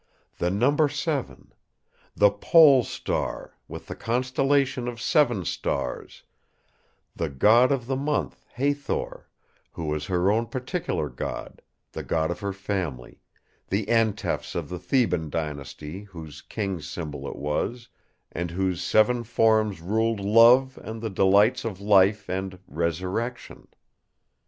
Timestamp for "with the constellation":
3.67-4.87